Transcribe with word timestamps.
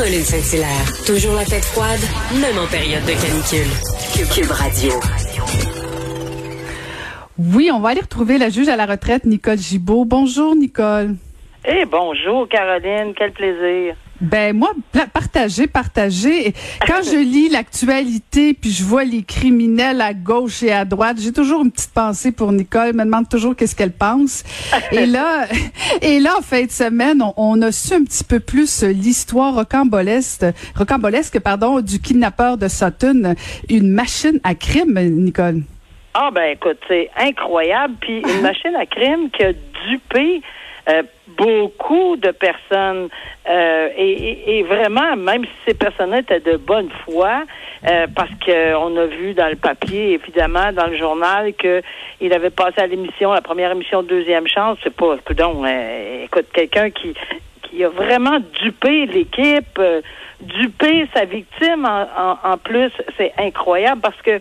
Caroline 0.00 0.22
Saint-Hilaire, 0.22 1.04
toujours 1.04 1.34
la 1.34 1.44
tête 1.44 1.62
froide, 1.62 2.00
même 2.40 2.56
en 2.56 2.66
période 2.66 3.02
de 3.02 3.12
canicule. 3.20 3.68
Cube 4.34 4.50
Radio. 4.50 4.92
Oui, 7.36 7.70
on 7.70 7.80
va 7.80 7.90
aller 7.90 8.00
retrouver 8.00 8.38
la 8.38 8.48
juge 8.48 8.70
à 8.70 8.76
la 8.76 8.86
retraite, 8.86 9.26
Nicole 9.26 9.58
Gibault. 9.58 10.06
Bonjour, 10.06 10.56
Nicole. 10.56 11.16
Eh, 11.66 11.84
bonjour, 11.84 12.48
Caroline. 12.48 13.12
Quel 13.14 13.32
plaisir. 13.32 13.94
Ben 14.20 14.54
moi, 14.54 14.72
partager, 15.14 15.66
partager. 15.66 16.52
Quand 16.86 17.02
je 17.02 17.16
lis 17.16 17.48
l'actualité, 17.48 18.52
puis 18.52 18.70
je 18.70 18.84
vois 18.84 19.04
les 19.04 19.22
criminels 19.22 20.00
à 20.02 20.12
gauche 20.12 20.62
et 20.62 20.72
à 20.72 20.84
droite, 20.84 21.16
j'ai 21.18 21.32
toujours 21.32 21.62
une 21.62 21.70
petite 21.70 21.94
pensée 21.94 22.30
pour 22.30 22.52
Nicole. 22.52 22.88
Elle 22.88 22.96
me 22.96 23.04
demande 23.04 23.28
toujours 23.28 23.56
qu'est-ce 23.56 23.74
qu'elle 23.74 23.92
pense. 23.92 24.44
et 24.92 25.06
là, 25.06 25.46
et 26.02 26.20
là, 26.20 26.36
en 26.38 26.42
fin 26.42 26.64
de 26.64 26.70
semaine, 26.70 27.22
on, 27.36 27.62
a 27.62 27.72
su 27.72 27.94
un 27.94 28.04
petit 28.04 28.24
peu 28.24 28.40
plus 28.40 28.82
l'histoire 28.82 29.54
rocambolesque, 29.54 30.44
rocambolesque, 30.76 31.40
pardon, 31.40 31.80
du 31.80 31.98
kidnappeur 31.98 32.58
de 32.58 32.68
Sutton, 32.68 33.34
une 33.70 33.90
machine 33.90 34.38
à 34.44 34.54
crime, 34.54 34.98
Nicole. 34.98 35.62
Ah 36.12 36.30
ben 36.34 36.50
écoute, 36.52 36.78
c'est 36.88 37.08
incroyable. 37.16 37.94
Puis 38.00 38.20
une 38.20 38.40
machine 38.42 38.74
à 38.76 38.84
crime 38.84 39.30
qui 39.30 39.44
a 39.44 39.52
dupé 39.88 40.42
euh, 40.88 41.02
beaucoup 41.36 42.16
de 42.16 42.30
personnes 42.30 43.08
euh, 43.48 43.88
et, 43.96 44.62
vraiment, 44.62 45.16
même 45.16 45.44
si 45.44 45.50
ces 45.68 45.74
personnes 45.74 46.14
étaient 46.14 46.40
de 46.40 46.56
bonne 46.56 46.90
foi, 47.04 47.44
euh, 47.88 48.06
parce 48.14 48.30
qu'on 48.44 48.96
a 48.96 49.06
vu 49.06 49.34
dans 49.34 49.48
le 49.48 49.56
papier, 49.56 50.12
évidemment, 50.12 50.72
dans 50.72 50.86
le 50.86 50.96
journal, 50.96 51.52
qu'il 51.54 52.32
avait 52.32 52.50
passé 52.50 52.80
à 52.80 52.86
l'émission, 52.86 53.32
la 53.32 53.42
première 53.42 53.72
émission 53.72 54.02
Deuxième 54.02 54.46
Chance. 54.46 54.78
C'est 54.82 54.94
pas, 54.94 55.16
donc, 55.36 55.66
écoute, 56.24 56.46
quelqu'un 56.52 56.90
qui, 56.90 57.14
qui 57.62 57.84
a 57.84 57.88
vraiment 57.88 58.38
dupé 58.62 59.06
l'équipe, 59.06 59.80
dupé 60.40 61.06
sa 61.14 61.24
victime 61.24 61.86
en, 61.86 62.38
en 62.42 62.56
plus. 62.58 62.90
C'est 63.16 63.32
incroyable 63.38 64.00
parce 64.00 64.20
que 64.22 64.40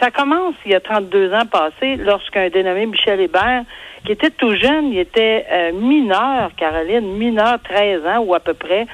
ça 0.00 0.10
commence 0.10 0.54
il 0.64 0.72
y 0.72 0.74
a 0.74 0.80
32 0.80 1.32
ans 1.32 1.46
passés 1.46 1.96
lorsqu'un 1.96 2.48
dénommé 2.48 2.86
Michel 2.86 3.20
Hébert 3.20 3.64
qui 4.04 4.12
était 4.12 4.30
tout 4.30 4.54
jeune, 4.54 4.92
il 4.92 4.98
était 4.98 5.46
euh, 5.50 5.72
mineur, 5.72 6.50
Caroline, 6.56 7.16
mineur, 7.16 7.58
13 7.62 8.06
ans 8.06 8.18
ou 8.20 8.34
à 8.34 8.40
peu 8.40 8.54
près, 8.54 8.86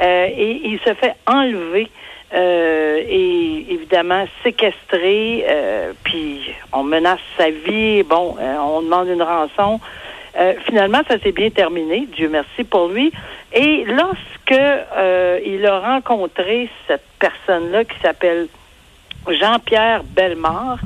euh, 0.00 0.26
et 0.26 0.60
il 0.64 0.78
se 0.80 0.94
fait 0.94 1.14
enlever. 1.26 1.90
Euh, 2.34 2.96
et 3.06 3.66
évidemment 3.68 4.24
séquestré, 4.42 5.44
puis 6.02 6.40
on 6.72 6.82
menace 6.82 7.20
sa 7.36 7.50
vie, 7.50 8.02
bon, 8.04 8.36
on 8.40 8.80
demande 8.80 9.08
une 9.08 9.22
rançon. 9.22 9.78
finalement, 10.64 11.02
ça 11.06 11.18
s'est 11.18 11.32
bien 11.32 11.50
terminé, 11.50 12.08
Dieu 12.16 12.30
merci 12.30 12.64
pour 12.64 12.88
lui. 12.88 13.12
Et 13.52 13.84
lorsque 13.84 14.64
il 15.44 15.66
a 15.66 15.78
rencontré 15.80 16.70
cette 16.88 17.04
personne-là 17.18 17.84
qui 17.84 18.00
s'appelle 18.00 18.48
Jean-Pierre 19.28 20.02
Bellemare, 20.04 20.78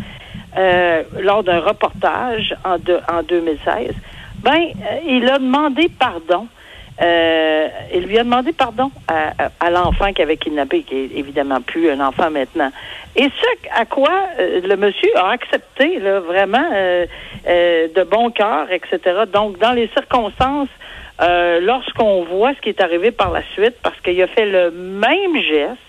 euh, 0.56 1.02
lors 1.20 1.42
d'un 1.42 1.60
reportage 1.60 2.54
en, 2.64 2.76
en 3.14 3.22
2016, 3.22 3.92
ben, 4.38 4.52
euh, 4.52 4.98
il 5.06 5.28
a 5.28 5.38
demandé 5.38 5.90
pardon. 5.98 6.46
Euh, 7.02 7.68
il 7.92 8.04
lui 8.04 8.18
a 8.18 8.24
demandé 8.24 8.52
pardon 8.54 8.90
à, 9.06 9.70
l'enfant 9.70 10.14
qui 10.14 10.22
avait 10.22 10.38
kidnappé, 10.38 10.82
qui 10.82 10.94
est 10.94 11.10
évidemment 11.14 11.60
plus 11.60 11.90
un 11.90 12.00
enfant 12.00 12.30
maintenant. 12.30 12.70
Et 13.16 13.24
ce 13.24 13.68
à 13.78 13.84
quoi 13.84 14.28
le 14.38 14.76
monsieur 14.76 15.14
a 15.14 15.28
accepté, 15.32 15.98
là, 15.98 16.20
vraiment, 16.20 16.70
de 17.44 18.02
bon 18.04 18.30
cœur, 18.30 18.72
etc. 18.72 19.24
Donc, 19.30 19.58
dans 19.58 19.72
les 19.72 19.88
circonstances, 19.88 20.70
lorsqu'on 21.20 22.24
voit 22.24 22.54
ce 22.54 22.62
qui 22.62 22.70
est 22.70 22.80
arrivé 22.80 23.10
par 23.10 23.30
la 23.30 23.42
suite, 23.52 23.74
parce 23.82 24.00
qu'il 24.00 24.20
a 24.22 24.26
fait 24.26 24.46
le 24.46 24.70
même 24.70 25.36
geste, 25.42 25.85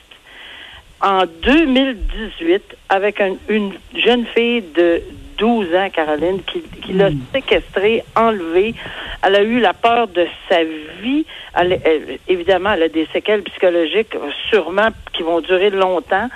en 1.01 1.25
2018 1.25 2.75
avec 2.89 3.21
une 3.49 3.73
jeune 3.93 4.25
fille 4.25 4.63
de 4.75 5.01
12 5.37 5.75
ans, 5.75 5.89
Caroline, 5.89 6.41
qui, 6.43 6.61
qui 6.83 6.93
l'a 6.93 7.09
hmm. 7.11 7.19
séquestrée, 7.33 8.03
enlevée. 8.15 8.73
Elle 9.23 9.35
a 9.35 9.43
eu 9.43 9.59
la 9.59 9.73
peur 9.73 10.07
de 10.07 10.25
sa 10.49 10.63
vie. 10.63 11.25
Elle, 11.55 11.79
évidemment, 12.27 12.71
elle 12.73 12.83
a 12.83 12.89
des 12.89 13.07
séquelles 13.13 13.43
psychologiques, 13.43 14.15
sûrement, 14.49 14.89
qui 15.13 15.23
vont 15.23 15.41
durer 15.41 15.69
longtemps. 15.69 16.27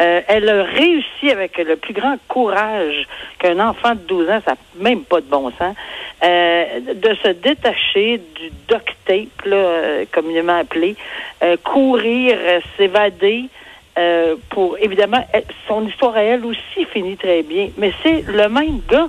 Euh, 0.00 0.20
elle 0.28 0.48
a 0.48 0.64
réussi 0.64 1.30
avec 1.30 1.58
le 1.58 1.76
plus 1.76 1.94
grand 1.94 2.16
courage 2.28 3.06
qu'un 3.38 3.58
enfant 3.60 3.94
de 3.94 4.00
12 4.00 4.30
ans, 4.30 4.40
ça 4.44 4.52
n'a 4.52 4.82
même 4.90 5.02
pas 5.02 5.20
de 5.20 5.26
bon 5.26 5.50
sens, 5.58 5.74
euh, 6.22 6.64
de 6.80 7.14
se 7.22 7.28
détacher 7.28 8.18
du 8.18 8.50
duct 8.68 8.96
tape, 9.06 9.44
là, 9.44 9.56
euh, 9.56 10.04
communément 10.12 10.58
appelé, 10.58 10.96
courir, 11.64 12.36
s'évader. 12.76 13.48
Euh, 14.00 14.36
pour 14.48 14.78
évidemment 14.78 15.22
son 15.68 15.86
histoire 15.86 16.16
à 16.16 16.22
elle 16.22 16.46
aussi 16.46 16.86
finit 16.90 17.18
très 17.18 17.42
bien, 17.42 17.68
mais 17.76 17.92
c'est 18.02 18.22
le 18.22 18.48
même 18.48 18.80
gars 18.88 19.08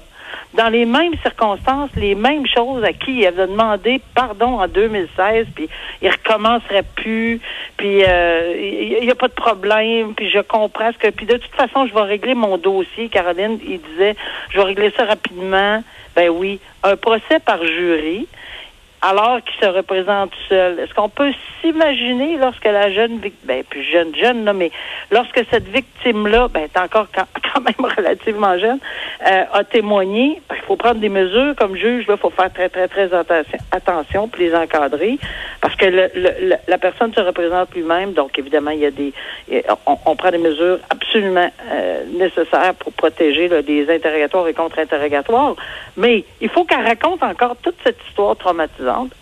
dans 0.53 0.67
les 0.67 0.85
mêmes 0.85 1.13
circonstances, 1.21 1.89
les 1.95 2.13
mêmes 2.13 2.45
choses 2.45 2.83
à 2.83 2.91
qui 2.91 3.19
il 3.19 3.25
avait 3.25 3.47
demandé 3.47 4.01
pardon 4.13 4.59
en 4.59 4.67
2016, 4.67 5.47
puis 5.55 5.69
il 6.01 6.09
recommencerait 6.09 6.83
plus, 6.95 7.39
puis 7.77 8.03
euh, 8.03 8.53
il 8.99 9.05
n'y 9.05 9.11
a 9.11 9.15
pas 9.15 9.29
de 9.29 9.33
problème, 9.33 10.13
puis 10.13 10.29
je 10.29 10.39
comprends 10.39 10.91
ce 10.91 10.97
que, 10.97 11.09
puis 11.09 11.25
de 11.25 11.37
toute 11.37 11.55
façon, 11.55 11.87
je 11.87 11.93
vais 11.93 12.01
régler 12.01 12.33
mon 12.33 12.57
dossier. 12.57 13.07
Caroline, 13.07 13.59
il 13.65 13.79
disait, 13.79 14.15
je 14.49 14.57
vais 14.57 14.63
régler 14.63 14.91
ça 14.97 15.05
rapidement. 15.05 15.81
Ben 16.17 16.29
oui, 16.29 16.59
un 16.83 16.97
procès 16.97 17.39
par 17.39 17.65
jury 17.65 18.27
alors 19.01 19.39
qu'il 19.43 19.59
se 19.59 19.65
représente 19.65 20.31
seul. 20.47 20.79
Est-ce 20.79 20.93
qu'on 20.93 21.09
peut 21.09 21.33
s'imaginer 21.59 22.37
lorsque 22.37 22.65
la 22.65 22.91
jeune 22.91 23.17
victime, 23.17 23.47
ben 23.47 23.63
plus 23.63 23.83
jeune, 23.83 24.15
jeune, 24.15 24.45
là, 24.45 24.53
mais 24.53 24.71
lorsque 25.09 25.43
cette 25.49 25.67
victime-là, 25.67 26.47
ben 26.49 26.63
est 26.63 26.77
encore 26.77 27.07
quand, 27.53 27.61
même 27.61 27.91
relativement 27.97 28.57
jeune, 28.57 28.79
euh, 29.27 29.43
a 29.53 29.63
témoigné, 29.63 30.41
ben, 30.49 30.55
il 30.57 30.65
faut 30.65 30.75
prendre 30.75 30.99
des 30.99 31.09
mesures 31.09 31.55
comme 31.55 31.75
juge, 31.75 32.05
il 32.07 32.17
faut 32.17 32.29
faire 32.29 32.51
très, 32.51 32.69
très, 32.69 32.87
très 32.87 33.13
attention, 33.13 33.59
attention 33.71 34.27
pour 34.27 34.39
les 34.39 34.55
encadrer, 34.55 35.17
parce 35.61 35.75
que 35.75 35.85
le, 35.85 36.55
la 36.67 36.77
personne 36.77 37.13
se 37.13 37.21
représente 37.21 37.73
lui-même, 37.73 38.13
donc 38.13 38.37
évidemment, 38.37 38.71
il 38.71 38.79
y 38.79 38.85
a 38.85 38.91
des 38.91 39.13
on, 39.85 40.15
prend 40.15 40.31
des 40.31 40.37
mesures 40.37 40.79
absolument 40.89 41.49
euh, 41.71 42.03
nécessaires 42.17 42.73
pour 42.75 42.93
protéger 42.93 43.47
là, 43.47 43.61
des 43.61 43.89
interrogatoires 43.89 44.47
et 44.47 44.53
contre-interrogatoires, 44.53 45.55
mais 45.97 46.23
il 46.39 46.49
faut 46.49 46.63
qu'elle 46.63 46.85
raconte 46.85 47.23
encore 47.23 47.55
toute 47.61 47.75
cette 47.83 47.99
histoire 48.07 48.35
traumatisante 48.35 48.71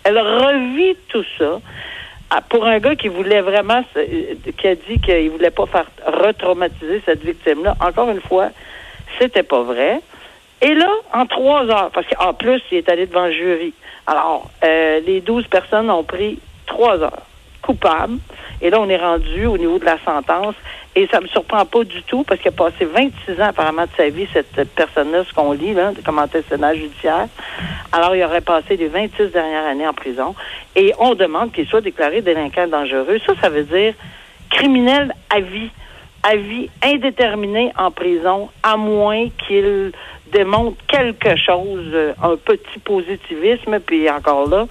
elle 0.04 0.18
revit 0.18 0.96
tout 1.08 1.24
ça. 1.38 1.60
Ah, 2.30 2.42
pour 2.48 2.64
un 2.64 2.78
gars 2.78 2.94
qui 2.94 3.08
voulait 3.08 3.40
vraiment, 3.40 3.82
qui 4.56 4.66
a 4.68 4.74
dit 4.76 5.00
qu'il 5.00 5.30
voulait 5.30 5.50
pas 5.50 5.66
faire 5.66 5.86
retraumatiser 6.06 7.02
cette 7.04 7.24
victime-là, 7.24 7.76
encore 7.84 8.08
une 8.10 8.20
fois, 8.20 8.50
c'était 9.18 9.42
pas 9.42 9.62
vrai. 9.62 10.00
Et 10.62 10.74
là, 10.74 10.90
en 11.12 11.26
trois 11.26 11.64
heures, 11.64 11.90
parce 11.92 12.06
qu'en 12.06 12.32
plus, 12.34 12.62
il 12.70 12.78
est 12.78 12.88
allé 12.88 13.06
devant 13.06 13.26
le 13.26 13.32
jury. 13.32 13.74
Alors, 14.06 14.50
euh, 14.62 15.00
les 15.06 15.20
douze 15.20 15.46
personnes 15.48 15.90
ont 15.90 16.04
pris 16.04 16.38
trois 16.66 16.98
heures 16.98 17.26
coupables. 17.62 18.18
Et 18.60 18.70
là, 18.70 18.80
on 18.80 18.88
est 18.88 18.96
rendu 18.96 19.46
au 19.46 19.56
niveau 19.56 19.78
de 19.78 19.84
la 19.84 19.98
sentence. 20.04 20.54
Et 20.96 21.06
ça 21.06 21.20
me 21.20 21.28
surprend 21.28 21.64
pas 21.64 21.84
du 21.84 22.02
tout 22.02 22.24
parce 22.24 22.40
qu'il 22.40 22.48
a 22.48 22.52
passé 22.52 22.84
26 22.84 23.40
ans 23.40 23.46
apparemment 23.46 23.84
de 23.84 23.90
sa 23.96 24.08
vie, 24.08 24.26
cette 24.32 24.74
personne-là, 24.74 25.24
ce 25.24 25.32
qu'on 25.32 25.52
lit, 25.52 25.72
là, 25.72 25.92
comme 26.04 26.18
antécédent 26.18 26.74
judiciaire. 26.74 27.28
Alors, 27.92 28.16
il 28.16 28.24
aurait 28.24 28.40
passé 28.40 28.76
les 28.76 28.88
26 28.88 29.28
dernières 29.28 29.66
années 29.66 29.86
en 29.86 29.94
prison. 29.94 30.34
Et 30.74 30.92
on 30.98 31.14
demande 31.14 31.52
qu'il 31.52 31.66
soit 31.66 31.80
déclaré 31.80 32.22
délinquant 32.22 32.66
dangereux. 32.66 33.20
Ça, 33.24 33.34
ça 33.40 33.48
veut 33.48 33.64
dire 33.64 33.94
criminel 34.50 35.14
à 35.34 35.40
vie. 35.40 35.70
À 36.22 36.36
vie 36.36 36.68
indéterminé 36.82 37.72
en 37.78 37.90
prison, 37.90 38.50
à 38.62 38.76
moins 38.76 39.28
qu'il 39.46 39.92
démontre 40.32 40.76
quelque 40.86 41.36
chose, 41.36 41.90
euh, 41.92 42.12
un 42.22 42.36
petit 42.36 42.78
positivisme, 42.84 43.80
puis 43.80 44.08
encore 44.10 44.48
là, 44.48 44.66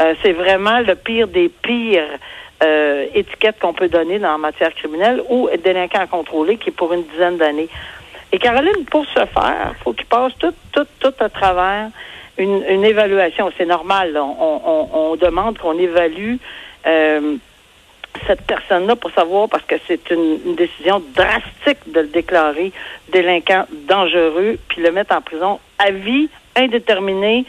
euh, 0.00 0.14
c'est 0.22 0.32
vraiment 0.32 0.80
le 0.80 0.94
pire 0.94 1.28
des 1.28 1.48
pires 1.48 2.18
euh, 2.62 3.06
étiquette 3.14 3.58
qu'on 3.60 3.72
peut 3.72 3.88
donner 3.88 4.18
dans 4.18 4.32
la 4.32 4.38
matière 4.38 4.74
criminelle 4.74 5.22
ou 5.28 5.48
délinquant 5.62 6.00
à 6.00 6.06
contrôler 6.06 6.56
qui 6.56 6.70
est 6.70 6.72
pour 6.72 6.92
une 6.92 7.04
dizaine 7.04 7.36
d'années. 7.36 7.68
Et 8.32 8.38
Caroline, 8.38 8.84
pour 8.90 9.04
ce 9.06 9.26
faire, 9.26 9.74
faut 9.82 9.92
qu'il 9.92 10.06
passe 10.06 10.32
tout, 10.38 10.54
tout, 10.72 10.86
tout 10.98 11.14
à 11.20 11.28
travers 11.28 11.88
une, 12.38 12.64
une 12.68 12.84
évaluation. 12.84 13.50
C'est 13.56 13.66
normal. 13.66 14.16
On, 14.16 14.88
on, 14.92 15.16
demande 15.16 15.58
qu'on 15.58 15.78
évalue 15.78 16.36
euh, 16.86 17.36
cette 18.26 18.42
personne-là 18.42 18.96
pour 18.96 19.10
savoir, 19.12 19.48
parce 19.48 19.64
que 19.64 19.74
c'est 19.86 20.10
une, 20.10 20.54
décision 20.54 21.02
drastique 21.14 21.78
de 21.86 22.00
le 22.00 22.06
déclarer 22.08 22.72
délinquant 23.12 23.66
dangereux, 23.88 24.58
puis 24.68 24.82
le 24.82 24.92
mettre 24.92 25.14
en 25.14 25.20
prison 25.20 25.60
à 25.78 25.90
vie 25.90 26.28
indéterminée 26.56 27.44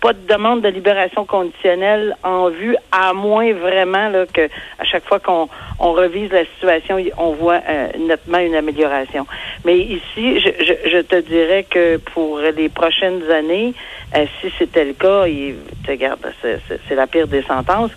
pas 0.00 0.12
de 0.12 0.26
demande 0.26 0.62
de 0.62 0.68
libération 0.68 1.24
conditionnelle 1.24 2.16
en 2.22 2.48
vue, 2.50 2.76
à 2.92 3.12
moins 3.12 3.52
vraiment 3.52 4.08
là, 4.08 4.26
que 4.26 4.48
à 4.78 4.84
chaque 4.84 5.04
fois 5.04 5.20
qu'on 5.20 5.48
on 5.78 5.92
revise 5.92 6.30
la 6.30 6.44
situation, 6.44 6.98
on 7.16 7.32
voit 7.32 7.60
euh, 7.68 7.88
nettement 7.98 8.38
une 8.38 8.54
amélioration. 8.54 9.26
Mais 9.64 9.78
ici, 9.78 10.40
je, 10.40 10.50
je, 10.64 10.90
je, 10.90 10.98
te 10.98 11.20
dirais 11.20 11.64
que 11.68 11.96
pour 11.98 12.38
les 12.38 12.68
prochaines 12.68 13.30
années, 13.30 13.74
euh, 14.16 14.26
si 14.40 14.52
c'était 14.58 14.84
le 14.84 14.92
cas, 14.92 15.26
il, 15.26 15.56
c'est 15.86 16.94
la 16.94 17.06
pire 17.06 17.28
des 17.28 17.42
sentences. 17.42 17.90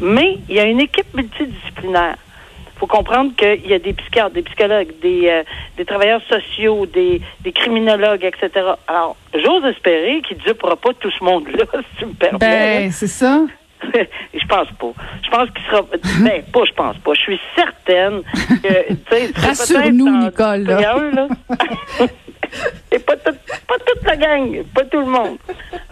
Mais 0.00 0.38
il 0.48 0.56
y 0.56 0.60
a 0.60 0.64
une 0.64 0.80
équipe 0.80 1.12
multidisciplinaire 1.14 2.16
faut 2.78 2.86
comprendre 2.86 3.32
qu'il 3.36 3.66
y 3.66 3.74
a 3.74 3.78
des 3.78 3.92
psychiatres, 3.92 4.34
des 4.34 4.42
psychologues, 4.42 4.92
des, 5.00 5.28
euh, 5.28 5.42
des 5.76 5.84
travailleurs 5.84 6.22
sociaux, 6.28 6.86
des, 6.86 7.20
des 7.40 7.52
criminologues, 7.52 8.24
etc. 8.24 8.50
Alors, 8.86 9.16
j'ose 9.34 9.64
espérer 9.64 10.22
qu'il 10.22 10.36
ne 10.38 10.42
dupera 10.42 10.76
pas 10.76 10.90
tout 11.00 11.10
ce 11.10 11.24
monde-là, 11.24 11.64
si 11.72 11.98
tu 11.98 12.06
me 12.06 12.12
permets. 12.12 12.38
Ben, 12.38 12.92
c'est 12.92 13.06
ça. 13.06 13.42
je 13.82 14.46
pense 14.46 14.68
pas. 14.78 14.92
Je 15.24 15.30
pense 15.30 15.50
qu'il 15.50 15.64
sera. 15.64 15.82
Ben, 16.20 16.42
pas, 16.52 16.60
je 16.66 16.72
pense 16.72 16.96
pas. 16.98 17.14
Je 17.14 17.20
suis 17.20 17.40
certaine 17.54 18.22
que. 18.62 19.40
Rassure-nous, 19.46 20.18
Nicole. 20.18 20.62
Là. 20.62 20.98
là. 21.12 21.28
Et 22.92 22.98
pas, 23.00 23.16
tout, 23.16 23.34
pas 23.66 23.74
toute 23.84 24.04
la 24.04 24.16
gang, 24.16 24.62
pas 24.74 24.84
tout 24.84 25.00
le 25.00 25.06
monde. 25.06 25.36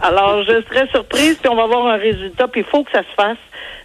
Alors, 0.01 0.43
je 0.43 0.61
serais 0.63 0.87
surprise, 0.87 1.35
puis 1.35 1.49
on 1.49 1.55
va 1.55 1.63
avoir 1.63 1.87
un 1.87 1.97
résultat, 1.97 2.47
puis 2.47 2.61
il 2.61 2.67
faut 2.67 2.83
que 2.83 2.91
ça 2.91 3.03
se 3.03 3.13
fasse 3.15 3.37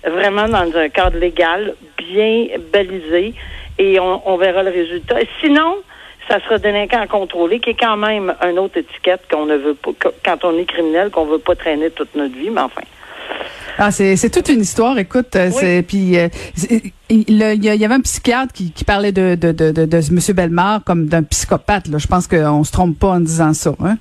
vraiment 0.05 0.49
dans 0.49 0.77
un 0.77 0.89
cadre 0.89 1.19
légal, 1.19 1.75
bien 2.11 2.47
balisé, 2.73 3.35
et 3.79 3.99
on, 3.99 4.37
verra 4.37 4.63
le 4.63 4.71
résultat. 4.71 5.17
sinon, 5.41 5.77
ça 6.29 6.39
sera 6.41 6.59
délinquant 6.59 7.01
à 7.01 7.07
contrôler, 7.07 7.61
qui 7.61 7.71
est 7.71 7.81
quand 7.81 7.97
même 7.97 8.35
une 8.43 8.59
autre 8.59 8.79
étiquette 8.79 9.23
qu'on 9.31 9.47
ne 9.47 9.57
veut 9.57 9.75
pas, 9.75 9.93
quand 10.25 10.45
on 10.45 10.59
est 10.59 10.67
criminel, 10.67 11.11
qu'on 11.11 11.25
veut 11.25 11.39
pas 11.39 11.55
traîner 11.57 11.91
toute 11.91 12.15
notre 12.15 12.37
vie, 12.37 12.51
mais 12.51 12.61
enfin. 12.61 12.83
Ah, 13.79 13.91
c'est 13.91 14.31
toute 14.31 14.49
une 14.51 14.61
histoire. 14.61 14.99
Écoute, 14.99 15.37
puis 15.89 16.19
euh, 16.19 16.29
il, 17.09 17.37
y, 17.39 17.85
avait 17.85 17.95
un 17.95 18.01
psychiatre 18.01 18.53
qui, 18.53 18.85
parlait 18.85 19.13
de 19.13 19.37
de 19.37 19.53
de, 19.53 19.71
de, 19.71 19.87
de 19.87 19.97
M. 19.97 20.37
Bellemare 20.37 20.85
comme 20.85 21.07
d'un 21.07 21.23
psychopathe. 21.23 21.89
Là. 21.89 21.97
Je 21.97 22.07
pense 22.07 22.27
qu'on 22.27 22.65
se 22.65 22.73
trompe 22.73 22.99
pas 22.99 23.09
en 23.09 23.21
disant 23.21 23.55
ça. 23.55 23.73
Hein? 23.83 23.97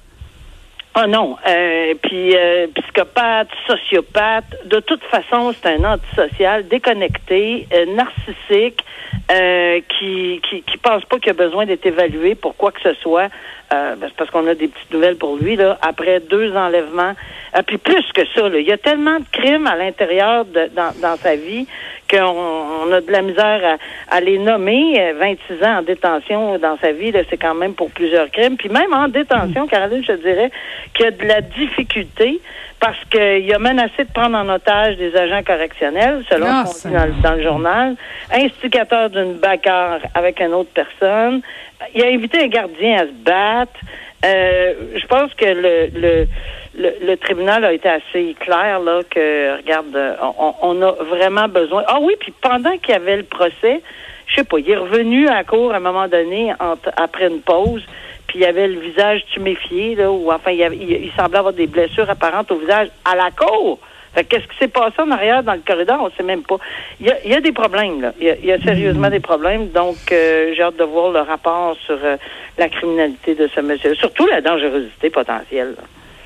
Ah 0.95 1.07
non. 1.07 1.37
Euh, 1.47 1.93
puis 2.01 2.35
euh, 2.35 2.67
psychopathe, 2.75 3.49
sociopathe, 3.67 4.55
de 4.65 4.79
toute 4.79 5.03
façon, 5.03 5.53
c'est 5.53 5.75
un 5.75 5.83
antisocial, 5.83 6.67
déconnecté, 6.67 7.67
euh, 7.73 7.85
narcissique, 7.95 8.83
euh, 9.31 9.79
qui, 9.87 10.41
qui 10.49 10.63
qui 10.63 10.77
pense 10.77 11.05
pas 11.05 11.19
qu'il 11.19 11.29
a 11.29 11.33
besoin 11.33 11.65
d'être 11.65 11.85
évalué 11.85 12.35
pour 12.35 12.55
quoi 12.55 12.71
que 12.71 12.81
ce 12.81 12.93
soit. 12.95 13.29
Euh, 13.71 13.95
ben, 13.95 14.07
c'est 14.07 14.15
parce 14.15 14.31
qu'on 14.31 14.47
a 14.47 14.55
des 14.55 14.67
petites 14.67 14.91
nouvelles 14.91 15.17
pour 15.17 15.37
lui 15.37 15.55
là. 15.55 15.77
Après 15.83 16.19
deux 16.19 16.55
enlèvements, 16.55 17.13
euh, 17.55 17.61
puis 17.65 17.77
plus 17.77 18.03
que 18.11 18.25
ça, 18.33 18.49
là, 18.49 18.57
il 18.57 18.67
y 18.67 18.71
a 18.71 18.77
tellement 18.77 19.19
de 19.19 19.25
crimes 19.31 19.67
à 19.67 19.75
l'intérieur 19.75 20.45
de 20.45 20.69
dans, 20.75 20.91
dans 20.99 21.15
sa 21.17 21.35
vie 21.35 21.67
qu'on 22.09 22.91
a 22.91 23.01
de 23.01 23.11
la 23.11 23.21
misère 23.21 23.77
à, 24.09 24.19
les 24.19 24.39
nommer. 24.39 25.13
26 25.13 25.63
ans 25.63 25.77
en 25.77 25.81
détention 25.83 26.57
dans 26.57 26.77
sa 26.79 26.91
vie, 26.91 27.13
c'est 27.29 27.37
quand 27.37 27.53
même 27.53 27.75
pour 27.75 27.91
plusieurs 27.91 28.31
crimes. 28.31 28.57
Puis 28.57 28.69
même 28.69 28.93
en 28.93 29.07
détention, 29.07 29.67
Caroline, 29.67 30.03
je 30.03 30.13
dirais 30.13 30.49
qu'il 30.95 31.05
y 31.05 31.07
a 31.07 31.11
de 31.11 31.25
la 31.25 31.41
difficulté 31.41 32.41
parce 32.79 32.97
qu'il 33.11 33.53
a 33.53 33.59
menacé 33.59 34.05
de 34.05 34.11
prendre 34.11 34.37
en 34.37 34.47
otage 34.49 34.95
des 34.97 35.15
agents 35.15 35.43
correctionnels, 35.43 36.23
selon 36.29 36.47
ah, 36.47 36.65
ce 36.65 36.83
qu'on 36.83 36.89
dit 36.89 37.21
dans, 37.21 37.33
le 37.33 37.43
journal, 37.43 37.95
instigateur 38.31 39.09
d'une 39.23 39.37
bagarre 39.37 39.99
avec 40.13 40.39
une 40.41 40.53
autre 40.53 40.71
personne. 40.73 41.41
Il 41.93 42.03
a 42.03 42.07
invité 42.07 42.43
un 42.43 42.47
gardien 42.47 42.97
à 42.97 43.05
se 43.05 43.23
battre. 43.23 43.79
Euh, 44.25 44.73
je 44.95 45.05
pense 45.07 45.33
que 45.33 45.45
le, 45.45 47.15
tribunal 47.17 47.63
a 47.63 47.73
été 47.73 47.87
assez 47.87 48.35
clair 48.39 48.79
là 48.79 49.01
que 49.09 49.57
regarde, 49.57 49.97
on, 50.61 50.81
a 50.81 50.91
vraiment 51.03 51.47
besoin. 51.47 51.83
Ah 51.87 51.99
oui, 52.01 52.15
puis 52.19 52.33
pendant 52.41 52.77
qu'il 52.77 52.93
y 52.93 52.97
avait 52.97 53.17
le 53.17 53.23
procès, 53.23 53.81
je 54.27 54.35
sais 54.35 54.43
pas, 54.43 54.59
il 54.59 54.69
est 54.69 54.77
revenu 54.77 55.27
à 55.27 55.43
court 55.43 55.73
à 55.73 55.77
un 55.77 55.79
moment 55.79 56.07
donné 56.07 56.53
après 56.97 57.27
une 57.27 57.41
pause, 57.41 57.83
puis 58.27 58.39
il 58.39 58.45
avait 58.45 58.67
le 58.67 58.79
visage 58.79 59.25
tuméfié 59.33 59.95
là, 59.95 60.11
ou 60.11 60.31
enfin 60.31 60.51
il, 60.51 60.61
il, 60.81 61.11
semblait 61.17 61.39
avoir 61.39 61.53
des 61.53 61.67
blessures 61.67 62.09
apparentes 62.09 62.51
au 62.51 62.57
visage 62.57 62.89
à 63.05 63.15
la 63.15 63.31
cour. 63.31 63.79
Qu'est-ce 64.15 64.47
qui 64.47 64.57
s'est 64.59 64.67
passé 64.67 64.95
en 64.99 65.11
arrière 65.11 65.43
dans 65.43 65.53
le 65.53 65.61
corridor, 65.65 65.99
on 66.01 66.09
sait 66.15 66.23
même 66.23 66.43
pas. 66.43 66.57
Il 66.99 67.07
y 67.07 67.33
a, 67.33 67.41
des 67.41 67.51
problèmes 67.51 68.01
là. 68.01 68.13
Il 68.19 68.45
y 68.45 68.51
a, 68.51 68.59
sérieusement 68.59 69.09
des 69.09 69.19
problèmes. 69.19 69.69
Donc 69.69 69.97
euh, 70.11 70.53
j'ai 70.55 70.63
hâte 70.63 70.77
de 70.77 70.83
voir 70.83 71.11
le 71.11 71.21
rapport 71.21 71.75
sur 71.85 71.97
euh, 72.03 72.17
la 72.57 72.69
criminalité 72.69 73.35
de 73.35 73.47
ce 73.53 73.61
monsieur, 73.61 73.95
surtout 73.95 74.27
la 74.27 74.41
dangerosité 74.41 75.09
potentielle. 75.09 75.75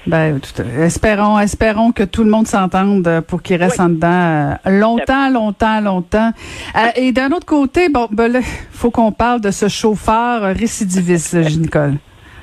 Ben, 0.05 0.41
espérons, 0.81 1.39
espérons 1.39 1.93
que 1.93 2.03
tout 2.03 2.25
le 2.25 2.29
monde 2.29 2.45
s'entende 2.45 3.21
pour 3.27 3.41
qu'il 3.41 3.55
reste 3.55 3.79
en 3.79 3.87
dedans 3.87 4.57
euh, 4.65 4.69
longtemps, 4.69 5.29
longtemps, 5.29 5.79
longtemps. 5.79 6.31
Euh, 6.75 6.87
et 6.97 7.13
d'un 7.13 7.31
autre 7.31 7.45
côté, 7.45 7.87
bon, 7.87 8.09
ben 8.11 8.41
faut 8.71 8.91
qu'on 8.91 9.13
parle 9.13 9.39
de 9.39 9.51
ce 9.51 9.69
chauffeur 9.69 10.53
récidiviste, 10.55 11.35
Nicole. 11.57 11.93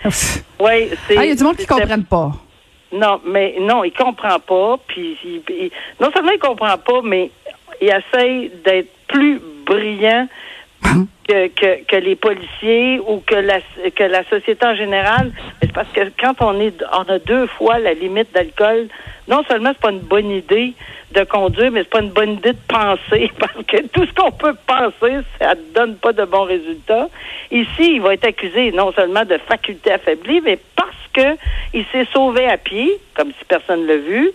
Oui, 0.04 0.88
c'est. 1.06 1.18
Ah, 1.18 1.24
il 1.24 1.28
y 1.28 1.32
a 1.32 1.34
du 1.34 1.44
monde 1.44 1.56
qui 1.56 1.64
ne 1.64 1.68
comprenne 1.68 2.04
pas. 2.04 2.32
Non, 2.92 3.20
mais 3.24 3.56
non, 3.60 3.84
il 3.84 3.92
comprend 3.92 4.38
pas. 4.40 4.78
Puis, 4.86 5.42
non 6.00 6.10
seulement 6.12 6.32
il 6.32 6.38
comprend 6.38 6.76
pas, 6.78 7.00
mais 7.02 7.30
il 7.80 7.88
essaie 7.88 8.50
d'être 8.64 8.90
plus 9.06 9.40
brillant 9.64 10.26
que, 11.28 11.48
que, 11.48 11.84
que, 11.84 11.96
les 11.96 12.16
policiers 12.16 13.00
ou 13.06 13.22
que 13.26 13.34
la, 13.34 13.60
que 13.94 14.04
la 14.04 14.24
société 14.24 14.66
en 14.66 14.74
général. 14.74 15.32
C'est 15.60 15.72
parce 15.72 15.88
que 15.92 16.00
quand 16.20 16.34
on 16.40 16.60
est 16.60 16.82
on 16.92 17.02
a 17.02 17.18
deux 17.18 17.46
fois 17.46 17.78
la 17.78 17.94
limite 17.94 18.32
d'alcool, 18.32 18.88
non 19.28 19.42
seulement 19.48 19.70
c'est 19.72 19.80
pas 19.80 19.90
une 19.90 20.00
bonne 20.00 20.30
idée 20.30 20.74
de 21.12 21.24
conduire, 21.24 21.70
mais 21.72 21.80
c'est 21.80 21.90
pas 21.90 22.00
une 22.00 22.10
bonne 22.10 22.32
idée 22.32 22.52
de 22.52 22.58
penser 22.68 23.30
parce 23.38 23.64
que 23.66 23.86
tout 23.88 24.06
ce 24.06 24.12
qu'on 24.12 24.32
peut 24.32 24.54
penser, 24.66 25.18
ça 25.38 25.54
ne 25.54 25.74
donne 25.74 25.96
pas 25.96 26.12
de 26.12 26.24
bons 26.24 26.44
résultats. 26.44 27.08
Ici, 27.50 27.94
il 27.94 28.00
va 28.00 28.14
être 28.14 28.26
accusé 28.26 28.72
non 28.72 28.92
seulement 28.92 29.24
de 29.24 29.38
faculté 29.38 29.92
affaiblie, 29.92 30.40
mais 30.40 30.58
parce 30.76 30.90
que 31.12 31.36
il 31.74 31.84
s'est 31.92 32.06
sauvé 32.12 32.46
à 32.46 32.56
pied, 32.56 32.98
comme 33.14 33.32
si 33.38 33.44
personne 33.46 33.82
ne 33.82 33.88
l'a 33.88 33.96
vu, 33.96 34.30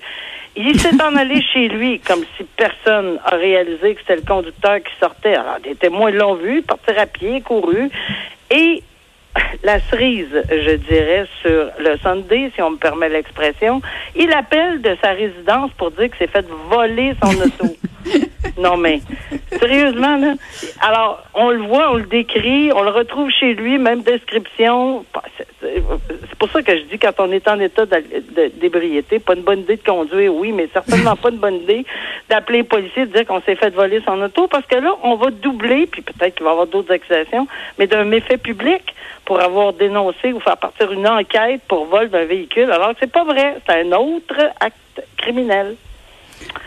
il 0.56 0.80
s'est 0.80 1.02
en 1.02 1.16
allé 1.16 1.42
chez 1.42 1.68
lui 1.68 2.00
comme 2.00 2.24
si 2.38 2.44
personne 2.56 3.19
a 3.25 3.36
réalisé 3.36 3.96
que 3.96 4.02
c'était 4.02 4.16
le 4.16 4.22
conducteur 4.22 4.78
qui 4.78 4.92
sortait. 5.00 5.36
Alors, 5.36 5.60
des 5.63 5.75
témoins 5.75 6.12
l'ont 6.12 6.36
vu, 6.36 6.62
partir 6.62 6.98
à 7.00 7.06
pied, 7.06 7.42
couru. 7.42 7.90
Et 8.50 8.84
la 9.63 9.80
cerise, 9.81 10.30
je 10.50 10.75
dirais, 10.75 11.25
sur 11.42 11.69
le 11.80 11.98
Sunday, 11.98 12.52
si 12.56 12.62
on 12.62 12.72
me 12.72 12.78
permet 12.78 13.10
l'expression, 13.10 13.81
il 14.16 14.31
appelle 14.31 14.81
de 14.81 14.96
sa 15.02 15.12
résidence 15.12 15.72
pour 15.78 15.92
dire 15.92 16.10
que 16.10 16.16
c'est 16.18 16.30
fait 16.30 16.46
voler 16.69 17.13
son 17.22 17.34
auto. 17.42 17.75
non, 18.57 18.78
mais 18.78 19.02
sérieusement, 19.60 20.16
là. 20.18 20.34
Alors, 20.80 21.24
on 21.34 21.50
le 21.50 21.62
voit, 21.62 21.92
on 21.92 21.96
le 21.96 22.06
décrit, 22.06 22.72
on 22.74 22.84
le 22.84 22.90
retrouve 22.90 23.30
chez 23.30 23.54
lui, 23.54 23.78
même 23.78 24.02
description. 24.02 25.06
C'est 25.62 26.38
pour 26.40 26.50
ça 26.50 26.62
que 26.62 26.78
je 26.78 26.84
dis 26.84 26.98
quand 26.98 27.19
on 27.19 27.31
est 27.31 27.48
en 27.48 27.60
état 27.60 27.86
d'ébriété, 27.86 29.19
pas 29.19 29.36
une 29.36 29.42
bonne 29.42 29.60
idée 29.60 29.75
de 29.75 29.84
conduire, 29.84 30.34
oui, 30.34 30.54
mais 30.54 30.69
certainement 30.72 31.16
pas 31.16 31.30
une 31.30 31.38
bonne 31.38 31.56
idée 31.56 31.86
d'appeler 32.30 32.60
les 32.60 32.63
policiers, 32.63 33.06
de 33.06 33.12
dire 33.12 33.25
qu'on 33.25 33.42
s'est 33.42 33.56
fait 33.56 33.72
voler 33.72 34.02
son 34.06 34.22
auto, 34.22 34.48
parce 34.48 34.66
que 34.66 34.75
là, 34.75 34.96
on 35.04 35.16
va 35.16 35.31
doubler, 35.31 35.88
puis 35.88 36.01
peut-être 36.01 36.36
qu'il 36.36 36.44
va 36.44 36.51
y 36.51 36.53
avoir 36.53 36.68
d'autres 36.68 36.94
accusations, 36.94 37.48
mais 37.77 37.88
d'un 37.88 38.06
méfait 38.06 38.38
public 38.38 38.84
pour 39.25 39.41
avoir 39.41 39.74
dénoncé 39.74 40.32
ou 40.32 40.39
faire 40.39 40.58
partir 40.58 40.91
une 40.91 41.08
enquête 41.08 41.62
pour 41.68 41.86
vol 41.86 42.10
d'un 42.10 42.25
véhicule, 42.25 42.72
alors 42.72 42.91
que 42.91 42.98
c'est 43.01 43.12
pas 43.12 43.24
vrai, 43.24 43.58
c'est 43.68 43.82
un 43.82 43.91
autre 43.91 44.39
acte 44.60 45.01
criminel. 45.18 45.75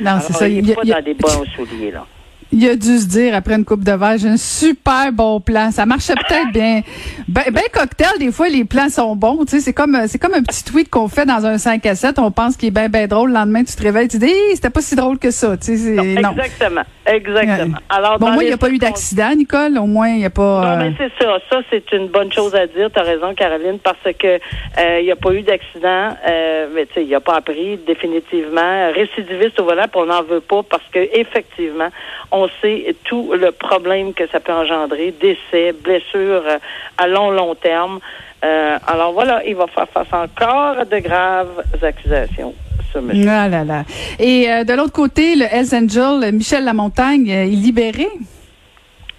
Non, 0.01 0.19
c'est 0.21 0.33
ça. 0.33 0.49
Il 0.49 0.65
n'est 0.65 0.75
pas 0.75 0.85
dans 0.85 1.05
des 1.05 1.15
bons 1.15 1.45
souliers, 1.55 1.91
là 1.91 2.07
il 2.51 2.69
a 2.69 2.77
dû 2.77 2.99
se 2.99 3.07
dire 3.07 3.35
après 3.35 3.55
une 3.55 3.65
coupe 3.65 3.85
de 3.85 3.93
verre, 3.93 4.17
j'ai 4.19 4.29
un 4.29 4.37
super 4.37 5.13
bon 5.13 5.41
plan. 5.41 5.71
Ça 5.71 5.87
marchait 5.87 6.15
peut-être 6.15 6.53
bien. 6.53 6.83
Ben, 7.29 7.45
ben, 7.53 7.63
cocktail, 7.73 8.19
des 8.19 8.33
fois 8.33 8.49
les 8.49 8.65
plans 8.65 8.89
sont 8.89 9.15
bons. 9.17 9.45
Tu 9.45 9.57
sais, 9.57 9.61
c'est 9.61 9.73
comme 9.73 9.97
c'est 10.07 10.19
comme 10.19 10.35
un 10.35 10.43
petit 10.43 10.65
tweet 10.65 10.89
qu'on 10.89 11.09
fait 11.09 11.27
dans 11.27 11.45
un 11.45 11.59
5 11.59 11.85
à 11.87 11.95
7. 11.95 12.19
On 12.19 12.31
pense 12.31 12.57
qu'il 12.57 12.69
est 12.69 12.73
bien 12.73 12.89
ben 12.89 13.07
drôle. 13.07 13.31
Le 13.31 13.35
lendemain, 13.35 13.65
tu 13.65 13.75
te 13.75 13.83
réveilles, 13.83 14.09
tu 14.09 14.19
te 14.19 14.25
dis, 14.25 14.33
c'était 14.55 14.71
pas 14.71 14.81
si 14.81 14.97
drôle 14.97 15.19
que 15.19 15.31
ça. 15.31 15.57
Tu 15.57 15.77
sais, 15.77 15.91
non, 15.91 16.31
Exactement, 16.31 16.83
exactement. 17.07 17.79
Alors 17.91 18.19
bon, 18.19 18.31
moi, 18.31 18.45
il 18.45 18.47
n'y 18.47 18.53
a 18.53 18.59
pas 18.59 18.71
eu 18.71 18.79
d'accident, 18.79 19.35
Nicole. 19.35 19.77
Au 19.79 19.87
moins, 19.87 20.09
il 20.09 20.19
n'y 20.19 20.25
a 20.25 20.31
pas. 20.31 20.77
Non, 20.77 20.85
mais 20.85 20.95
c'est 20.97 21.13
ça. 21.23 21.39
Ça, 21.51 21.61
c'est 21.71 21.93
une 21.93 22.09
bonne 22.09 22.33
chose 22.33 22.55
à 22.55 22.67
dire. 22.67 22.91
Tu 22.93 22.99
as 22.99 23.03
raison, 23.03 23.35
Caroline, 23.35 23.79
parce 23.79 23.99
que 24.19 24.27
euh, 24.27 25.01
il 25.01 25.05
n'y 25.05 25.13
a 25.13 25.17
pas 25.17 25.33
eu 25.33 25.43
d'accident. 25.43 26.17
Euh, 26.27 26.69
mais 26.75 26.87
tu 26.87 26.95
sais, 26.95 27.05
il 27.05 27.15
a 27.15 27.21
pas 27.21 27.37
appris 27.37 27.77
définitivement. 27.87 28.91
Récidiviste 28.95 29.61
au 29.61 29.65
volant, 29.65 29.87
puis 29.91 30.01
on 30.01 30.07
n'en 30.07 30.23
veut 30.23 30.41
pas 30.41 30.63
parce 30.63 30.85
que 30.93 30.99
effectivement, 31.13 31.89
on 32.31 32.38
sait 32.61 32.95
tout 33.05 33.33
le 33.33 33.51
problème 33.51 34.15
que 34.15 34.29
ça 34.29 34.39
peut 34.39 34.53
engendrer, 34.53 35.13
décès, 35.21 35.73
blessures 35.73 36.45
euh, 36.47 36.59
à 36.97 37.09
long, 37.09 37.31
long 37.31 37.55
terme. 37.57 37.99
Euh, 38.45 38.79
alors 38.87 39.13
voilà, 39.13 39.43
il 39.45 39.57
va 39.57 39.67
faire 39.67 39.89
face 39.89 40.13
encore 40.13 40.79
à 40.79 40.85
de 40.85 40.99
graves 40.99 41.65
accusations. 41.83 42.55
Ce 42.93 42.99
monsieur. 43.01 43.29
Ah 43.29 43.49
là 43.49 43.65
là. 43.65 43.85
Et 44.19 44.51
euh, 44.51 44.65
de 44.65 44.73
l'autre 44.73 44.93
côté, 44.93 45.35
le 45.35 45.45
Hells 45.45 45.75
Angel, 45.75 46.33
Michel 46.33 46.65
Lamontagne, 46.65 47.27
il 47.27 47.33
est 47.33 47.47
libéré? 47.47 48.09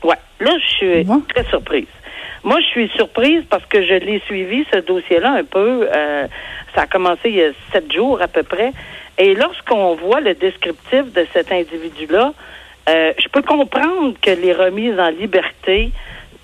Oui. 0.04 0.16
Là, 0.40 0.52
je 0.58 0.76
suis 0.76 1.08
très 1.28 1.44
surprise. 1.50 1.86
Moi, 2.44 2.60
je 2.62 2.66
suis 2.68 2.90
surprise 2.96 3.44
parce 3.50 3.66
que 3.66 3.84
je 3.84 3.96
l'ai 3.96 4.22
suivi, 4.26 4.66
ce 4.74 4.80
dossier-là, 4.80 5.34
un 5.34 5.44
peu. 5.44 5.88
Euh, 5.94 6.28
ça 6.74 6.84
a 6.84 6.88
commencé 6.88 7.30
il 7.30 7.36
y 7.36 7.44
a 7.44 7.52
sept 7.72 7.92
jours 7.92 8.22
à 8.22 8.28
peu 8.28 8.44
près. 8.44 8.72
Et 9.18 9.36
lorsqu'on 9.36 9.96
voit 9.96 10.22
le 10.22 10.34
descriptif 10.34 11.12
de 11.14 11.28
cet 11.34 11.52
individu-là, 11.52 12.34
euh, 12.90 13.14
je 13.18 13.28
peux 13.30 13.42
comprendre 13.42 14.16
que 14.22 14.32
les 14.32 14.54
remises 14.54 15.00
en 15.00 15.10
liberté 15.10 15.92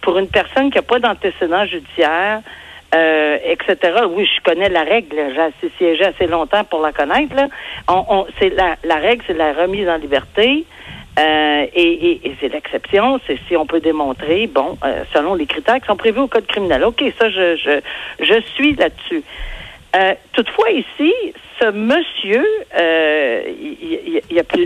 pour 0.02 0.20
une 0.20 0.28
personne 0.28 0.70
qui 0.70 0.78
n'a 0.78 0.84
pas 0.84 1.00
d'antécédent 1.00 1.66
judiciaire, 1.66 2.42
euh, 2.94 3.38
etc. 3.44 4.04
Oui, 4.10 4.26
je 4.26 4.42
connais 4.44 4.70
la 4.70 4.84
règle. 4.84 5.16
J'ai 5.62 5.70
siégé 5.78 6.06
assez 6.06 6.28
longtemps 6.28 6.64
pour 6.64 6.82
la 6.82 6.92
connaître. 6.92 7.36
Là. 7.36 7.48
La, 8.84 8.96
règle, 8.96 9.24
c'est 9.26 9.34
la 9.34 9.54
remise 9.54 9.90
en 9.90 9.98
liberté. 9.98 10.66
Euh, 11.18 11.66
et, 11.74 12.20
et, 12.26 12.36
c'est 12.42 12.50
l'exception, 12.50 13.22
c'est 13.26 13.40
si 13.48 13.56
on 13.56 13.66
peut 13.66 13.80
démontrer, 13.80 14.48
bon, 14.48 14.78
euh, 14.84 15.04
selon 15.14 15.34
les 15.34 15.46
critères 15.46 15.80
qui 15.80 15.88
sont 15.88 15.96
prévus 15.96 16.20
au 16.20 16.28
code 16.28 16.46
criminel. 16.46 16.84
OK, 16.84 17.02
ça, 17.18 17.30
je, 17.30 17.56
je, 17.56 17.80
je 18.20 18.42
suis 18.54 18.76
là-dessus. 18.76 19.24
Euh, 19.96 20.14
toutefois, 20.34 20.72
ici, 20.72 21.14
ce 21.60 21.72
monsieur, 21.72 22.46
euh, 22.78 23.44
il, 23.48 24.22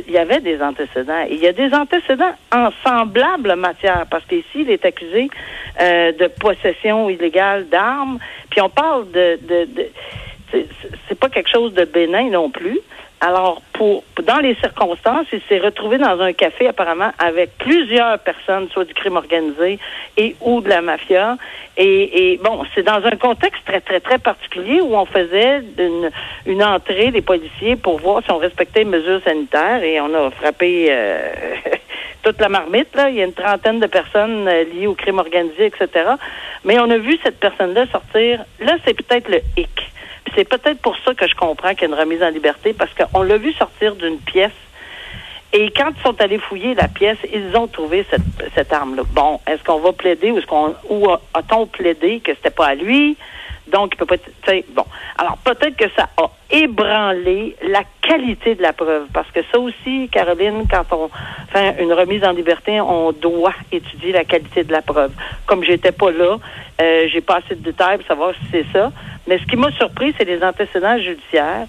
y, 0.07 0.17
avait 0.17 0.39
des 0.39 0.61
antécédents. 0.61 1.25
Il 1.29 1.37
y 1.37 1.47
a 1.47 1.53
des 1.53 1.71
antécédents 1.73 2.33
en 2.51 2.69
semblable 2.83 3.55
matière, 3.55 4.07
parce 4.09 4.25
qu'ici, 4.25 4.47
il 4.55 4.71
est 4.71 4.83
accusé 4.83 5.29
euh, 5.79 6.11
de 6.13 6.27
possession 6.27 7.09
illégale 7.09 7.67
d'armes. 7.69 8.17
Puis 8.49 8.61
on 8.61 8.69
parle 8.69 9.11
de, 9.11 9.39
de, 9.41 9.65
de 9.65 9.89
c'est 11.07 11.19
pas 11.19 11.29
quelque 11.29 11.49
chose 11.49 11.73
de 11.75 11.85
bénin 11.85 12.31
non 12.31 12.49
plus. 12.49 12.79
Alors, 13.21 13.61
pour 13.73 14.03
dans 14.23 14.37
les 14.37 14.55
circonstances, 14.55 15.27
il 15.33 15.41
s'est 15.49 15.59
retrouvé 15.59 15.97
dans 15.97 16.21
un 16.21 16.31
café 16.31 16.67
apparemment 16.67 17.11
avec 17.19 17.57
plusieurs 17.57 18.17
personnes, 18.19 18.69
soit 18.71 18.85
du 18.85 18.93
crime 18.93 19.17
organisé 19.17 19.77
et 20.15 20.37
ou 20.39 20.61
de 20.61 20.69
la 20.69 20.81
mafia. 20.81 21.37
Et, 21.75 22.33
et 22.33 22.37
bon, 22.37 22.63
c'est 22.73 22.83
dans 22.83 23.03
un 23.05 23.17
contexte 23.17 23.61
très 23.65 23.81
très 23.81 23.99
très 23.99 24.19
particulier 24.19 24.79
où 24.79 24.95
on 24.95 25.05
faisait 25.05 25.61
une, 25.77 26.09
une 26.45 26.63
entrée 26.63 27.11
des 27.11 27.21
policiers 27.21 27.75
pour 27.75 27.99
voir 27.99 28.23
si 28.23 28.31
on 28.31 28.37
respectait 28.37 28.85
les 28.85 28.89
mesures 28.89 29.21
sanitaires 29.23 29.83
et 29.83 29.99
on 29.99 30.13
a 30.13 30.31
frappé 30.31 30.87
euh, 30.89 31.29
toute 32.23 32.39
la 32.39 32.47
marmite. 32.47 32.95
Là, 32.95 33.09
il 33.09 33.17
y 33.17 33.21
a 33.21 33.25
une 33.25 33.33
trentaine 33.33 33.81
de 33.81 33.87
personnes 33.87 34.47
euh, 34.47 34.63
liées 34.63 34.87
au 34.87 34.93
crime 34.95 35.19
organisé, 35.19 35.65
etc. 35.65 36.11
Mais 36.63 36.79
on 36.79 36.89
a 36.89 36.97
vu 36.97 37.17
cette 37.21 37.39
personne-là 37.39 37.85
sortir. 37.87 38.45
Là, 38.61 38.77
c'est 38.85 38.93
peut-être 38.93 39.27
le 39.27 39.41
hic 39.57 39.89
c'est 40.35 40.47
peut-être 40.47 40.81
pour 40.81 40.97
ça 41.05 41.13
que 41.13 41.27
je 41.27 41.35
comprends 41.35 41.73
qu'il 41.73 41.81
y 41.81 41.85
a 41.85 41.87
une 41.87 41.99
remise 41.99 42.23
en 42.23 42.29
liberté, 42.29 42.73
parce 42.73 42.91
qu'on 42.93 43.23
l'a 43.23 43.37
vu 43.37 43.53
sortir 43.53 43.95
d'une 43.95 44.19
pièce. 44.19 44.51
Et 45.51 45.71
quand 45.71 45.89
ils 45.95 46.01
sont 46.03 46.21
allés 46.21 46.37
fouiller 46.37 46.75
la 46.75 46.87
pièce, 46.87 47.17
ils 47.33 47.55
ont 47.57 47.67
trouvé 47.67 48.05
cette, 48.53 48.71
arme-là. 48.71 49.03
Bon, 49.13 49.39
est-ce 49.47 49.63
qu'on 49.63 49.79
va 49.79 49.93
plaider 49.93 50.31
ou 50.31 50.37
est-ce 50.37 50.45
qu'on 50.45 50.75
a-t-on 51.33 51.65
plaidé 51.65 52.19
que 52.19 52.33
c'était 52.35 52.51
pas 52.51 52.67
à 52.67 52.75
lui? 52.75 53.17
Donc, 53.71 53.93
il 53.93 53.97
peut 53.97 54.05
pas 54.05 54.15
être. 54.15 54.65
Bon. 54.73 54.85
Alors, 55.17 55.37
peut-être 55.37 55.75
que 55.75 55.89
ça 55.95 56.09
a 56.17 56.29
ébranlé 56.51 57.55
la 57.67 57.83
qualité 58.01 58.55
de 58.55 58.61
la 58.61 58.73
preuve. 58.73 59.07
Parce 59.13 59.29
que 59.31 59.41
ça 59.51 59.59
aussi, 59.59 60.09
Caroline, 60.11 60.65
quand 60.69 60.85
on 60.91 61.09
fait 61.51 61.81
une 61.81 61.93
remise 61.93 62.23
en 62.23 62.31
liberté, 62.31 62.81
on 62.81 63.11
doit 63.11 63.53
étudier 63.71 64.11
la 64.11 64.23
qualité 64.23 64.63
de 64.63 64.71
la 64.71 64.81
preuve. 64.81 65.11
Comme 65.45 65.63
j'étais 65.63 65.91
pas 65.91 66.11
là, 66.11 66.37
euh, 66.81 67.07
j'ai 67.11 67.21
pas 67.21 67.37
assez 67.37 67.55
de 67.55 67.61
détails 67.61 67.97
pour 67.97 68.07
savoir 68.07 68.33
si 68.33 68.47
c'est 68.51 68.65
ça. 68.73 68.91
Mais 69.27 69.37
ce 69.37 69.45
qui 69.45 69.55
m'a 69.55 69.71
surpris, 69.71 70.13
c'est 70.17 70.25
les 70.25 70.43
antécédents 70.43 70.97
judiciaires 70.97 71.67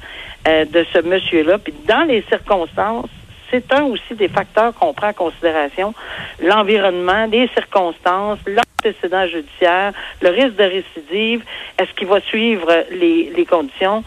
euh, 0.49 0.65
de 0.65 0.87
ce 0.93 1.01
monsieur-là. 1.01 1.59
Puis 1.59 1.75
dans 1.87 2.07
les 2.07 2.23
circonstances, 2.23 3.11
c'est 3.51 3.73
un 3.73 3.85
aussi 3.85 4.15
des 4.15 4.29
facteurs 4.29 4.75
qu'on 4.75 4.95
prend 4.95 5.09
en 5.09 5.13
considération. 5.13 5.95
L'environnement, 6.43 7.27
les 7.27 7.49
circonstances, 7.49 8.39
l'antécédent 8.47 9.27
judiciaire, 9.27 9.93
le 10.21 10.31
risque 10.31 10.57
de 10.57 10.65
récidive, 10.65 11.43
est-ce 11.79 11.93
qu'il 11.95 12.07
va 12.07 12.21
suivre 12.21 12.85
les, 12.91 13.47
conditions? 13.49 14.05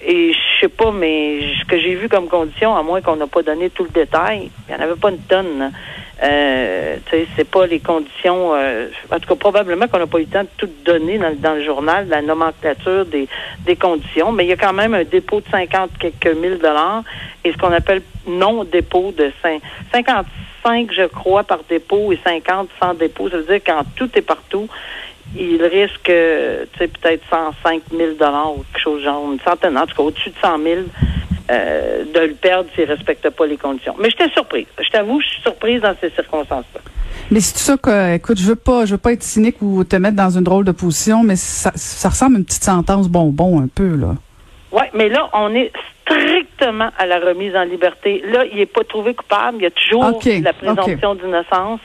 Et 0.00 0.32
je 0.32 0.60
sais 0.60 0.68
pas, 0.68 0.92
mais 0.92 1.40
ce 1.58 1.64
que 1.64 1.78
j'ai 1.80 1.94
vu 1.94 2.08
comme 2.08 2.28
condition, 2.28 2.76
à 2.76 2.82
moins 2.82 3.00
qu'on 3.00 3.16
n'a 3.16 3.26
pas 3.26 3.42
donné 3.42 3.70
tout 3.70 3.84
le 3.84 3.90
détail, 3.90 4.50
il 4.68 4.74
n'y 4.74 4.80
en 4.80 4.84
avait 4.84 5.00
pas 5.00 5.10
une 5.10 5.22
tonne. 5.22 5.72
Euh, 6.22 6.96
c'est 7.36 7.48
pas 7.48 7.66
les 7.66 7.80
conditions. 7.80 8.54
Euh, 8.54 8.88
en 9.10 9.20
tout 9.20 9.28
cas, 9.28 9.34
probablement 9.34 9.86
qu'on 9.86 9.98
n'a 9.98 10.06
pas 10.06 10.18
eu 10.18 10.22
le 10.22 10.28
temps 10.28 10.42
de 10.42 10.48
tout 10.56 10.70
donner 10.84 11.18
dans, 11.18 11.54
le 11.54 11.62
journal, 11.62 12.08
la 12.08 12.22
nomenclature 12.22 13.04
des, 13.04 13.28
des 13.66 13.76
conditions, 13.76 14.32
mais 14.32 14.44
il 14.44 14.48
y 14.48 14.52
a 14.52 14.56
quand 14.56 14.72
même 14.72 14.94
un 14.94 15.04
dépôt 15.04 15.40
de 15.40 15.46
50 15.50 15.90
quelques 15.98 16.36
mille 16.36 16.58
dollars 16.58 17.02
et 17.44 17.52
ce 17.52 17.58
qu'on 17.58 17.72
appelle 17.72 18.02
non-dépôt 18.26 19.12
de 19.16 19.30
5, 19.42 19.60
55, 19.92 20.90
je 20.92 21.06
crois, 21.06 21.44
par 21.44 21.60
dépôt 21.68 22.12
et 22.12 22.18
50 22.24 22.70
sans 22.80 22.94
dépôt. 22.94 23.28
Ça 23.28 23.36
veut 23.36 23.44
dire 23.44 23.60
quand 23.64 23.82
tout 23.94 24.08
est 24.16 24.22
partout, 24.22 24.68
il 25.36 25.62
risque, 25.62 26.04
tu 26.04 26.78
sais, 26.78 26.88
peut-être 26.88 27.24
105 27.28 27.82
000 27.90 28.12
dollars 28.14 28.52
ou 28.52 28.64
quelque 28.72 28.82
chose 28.82 29.02
genre, 29.02 29.30
une 29.30 29.40
centaine, 29.40 29.76
en 29.76 29.86
tout 29.86 29.94
cas 29.94 30.02
au-dessus 30.02 30.30
de 30.30 30.36
100 30.40 30.58
000 30.62 30.80
euh, 31.50 32.04
de 32.12 32.20
le 32.20 32.34
perdre 32.34 32.68
s'il 32.74 32.84
ne 32.84 32.94
respecte 32.94 33.28
pas 33.30 33.46
les 33.46 33.56
conditions. 33.56 33.94
Mais 34.00 34.10
j'étais 34.10 34.28
surprise. 34.30 34.66
Je 34.82 34.88
t'avoue, 34.90 35.20
je 35.20 35.26
suis 35.28 35.42
surprise 35.42 35.80
dans 35.80 35.94
ces 36.00 36.10
circonstances-là. 36.10 36.80
Mais 37.30 37.40
c'est 37.40 37.54
tout 37.54 37.60
ça 37.60 37.76
que, 37.76 38.14
écoute, 38.14 38.38
je 38.38 38.46
veux 38.46 38.56
pas, 38.56 38.84
je 38.84 38.92
veux 38.92 38.98
pas 38.98 39.12
être 39.12 39.22
cynique 39.22 39.60
ou 39.60 39.84
te 39.84 39.96
mettre 39.96 40.16
dans 40.16 40.30
une 40.30 40.44
drôle 40.44 40.64
de 40.64 40.72
position, 40.72 41.22
mais 41.22 41.36
ça, 41.36 41.72
ça 41.74 42.08
ressemble 42.08 42.36
à 42.36 42.38
une 42.38 42.44
petite 42.44 42.64
sentence 42.64 43.08
bonbon 43.08 43.60
un 43.60 43.68
peu, 43.68 43.96
là. 43.96 44.14
Oui, 44.72 44.82
mais 44.94 45.08
là, 45.08 45.28
on 45.32 45.54
est 45.54 45.72
à 46.62 47.06
la 47.06 47.18
remise 47.18 47.54
en 47.56 47.64
liberté. 47.64 48.22
Là, 48.26 48.44
il 48.50 48.58
n'est 48.58 48.66
pas 48.66 48.84
trouvé 48.84 49.14
coupable. 49.14 49.58
Il 49.58 49.64
y 49.64 49.66
a 49.66 49.70
toujours 49.70 50.20
la 50.42 50.52
présomption 50.52 51.14
d'innocence 51.14 51.80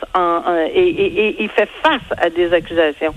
et, 0.74 1.36
il 1.40 1.50
fait 1.50 1.70
face 1.82 2.01
à 2.18 2.30
des 2.30 2.54
accusations. 2.54 3.13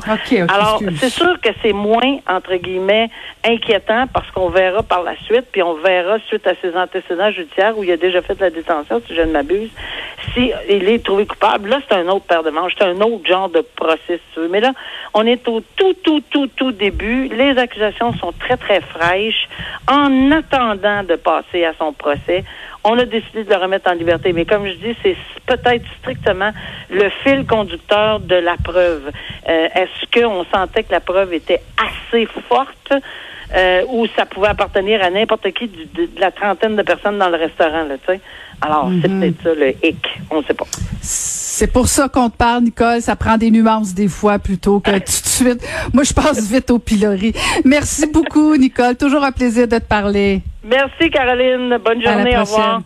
Alors, 0.49 0.81
c'est 0.97 1.11
sûr 1.11 1.41
que 1.41 1.51
c'est 1.63 1.73
moins, 1.73 2.19
entre 2.29 2.57
guillemets, 2.57 3.11
inquiétant 3.45 4.07
parce 4.13 4.31
qu'on 4.31 4.49
verra 4.49 4.83
par 4.83 5.03
la 5.03 5.17
suite, 5.25 5.47
puis 5.53 5.63
on 5.63 5.75
verra 5.75 6.19
suite 6.29 6.47
à 6.47 6.55
ses 6.61 6.77
antécédents 6.77 7.31
judiciaires 7.31 7.77
où 7.77 7.85
il 7.85 7.91
a 7.93 7.97
déjà 7.97 8.23
fait 8.23 8.35
de 8.35 8.41
la 8.41 8.51
détention, 8.51 9.01
si 9.07 9.15
je 9.15 9.23
ne 9.23 9.33
m'abuse, 9.33 9.71
si 10.35 10.53
il 10.69 10.89
est 10.89 11.05
trouvé 11.05 11.27
coupable. 11.27 11.69
Là, 11.69 11.81
c'est 11.89 11.95
un 11.95 12.09
autre 12.09 12.27
paire 12.27 12.43
de 12.43 12.51
manches, 12.51 12.73
c'est 12.79 12.85
un 12.85 13.01
autre 13.01 13.27
genre 13.27 13.49
de 13.49 13.61
processus. 13.61 14.21
Mais 14.51 14.61
là, 14.61 14.73
on 15.15 15.25
est 15.27 15.47
au 15.49 15.61
tout, 15.61 15.95
tout, 16.03 16.21
tout, 16.29 16.49
tout 16.49 16.73
début. 16.73 17.29
Les 17.29 17.57
accusations 17.57 18.13
sont 18.15 18.33
très, 18.33 18.57
très 18.57 18.81
fraîches. 18.81 19.49
En 19.89 20.33
attendant 20.33 21.05
de 21.05 21.15
passer 21.17 21.65
à 21.65 21.73
son 21.79 21.93
procès. 21.93 22.45
On 22.83 22.99
a 22.99 23.05
décidé 23.05 23.45
de 23.45 23.51
le 23.51 23.57
remettre 23.57 23.91
en 23.91 23.95
liberté. 23.95 24.33
Mais 24.33 24.45
comme 24.45 24.67
je 24.67 24.75
dis, 24.75 24.97
c'est 25.03 25.17
peut-être 25.47 25.85
strictement 26.01 26.51
le 26.91 27.09
fil 27.23 27.47
conducteur 27.47 28.21
de 28.21 28.35
la 28.35 28.57
preuve. 28.57 29.11
Euh, 29.49 29.69
est-ce 29.75 30.21
qu'on 30.21 30.45
sentait 30.53 30.83
que 30.83 30.93
la 30.93 31.01
preuve 31.01 31.33
était 31.33 31.63
assez 31.79 32.27
forte? 32.49 32.93
Euh, 33.55 33.85
ou 33.89 34.07
ça 34.17 34.27
pouvait 34.27 34.49
appartenir 34.49 35.03
à 35.03 35.11
n'importe 35.11 35.49
qui 35.53 35.69
de, 35.69 36.09
la 36.19 36.33
trentaine 36.33 36.75
de 36.75 36.83
personnes 36.83 37.19
dans 37.19 37.29
le 37.29 37.37
restaurant, 37.37 37.85
là, 37.85 37.97
tu 37.99 38.13
sais. 38.13 38.21
Alors, 38.61 38.91
c'est 39.01 39.09
mhm. 39.09 39.21
peut-être 39.21 39.43
ça 39.43 39.55
le 39.55 39.69
hic, 39.83 40.21
on 40.31 40.39
ne 40.39 40.45
sait 40.45 40.55
pas. 40.55 40.65
C'est 41.01 41.73
pour 41.73 41.87
ça 41.87 42.09
qu'on 42.09 42.31
te 42.31 42.37
parle, 42.37 42.65
Nicole. 42.65 43.01
Ça 43.01 43.15
prend 43.15 43.37
des 43.37 43.51
nuances 43.51 43.95
des 43.95 44.09
fois 44.09 44.39
plutôt 44.39 44.81
que 44.81 44.91
tout 44.91 44.99
de 44.99 45.29
suite. 45.29 45.69
Moi, 45.93 46.03
je 46.03 46.13
passe 46.13 46.51
vite 46.51 46.71
au 46.71 46.79
pilori. 46.79 47.33
Merci 47.65 48.07
beaucoup, 48.07 48.57
Nicole. 48.57 48.97
Toujours 48.97 49.23
un 49.23 49.33
plaisir 49.33 49.69
de 49.69 49.79
te 49.79 49.85
parler. 49.85 50.43
Merci, 50.65 51.11
Caroline. 51.11 51.79
Bonne 51.85 52.03
journée. 52.03 52.37
Au 52.37 52.41
revoir. 52.41 52.81